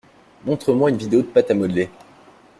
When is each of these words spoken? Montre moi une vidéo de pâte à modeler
Montre 0.45 0.73
moi 0.73 0.89
une 0.89 0.97
vidéo 0.97 1.21
de 1.21 1.27
pâte 1.27 1.51
à 1.51 1.53
modeler 1.53 1.87